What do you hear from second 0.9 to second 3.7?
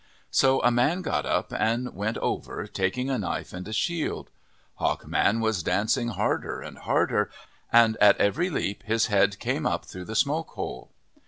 got up and went over, taking a knife and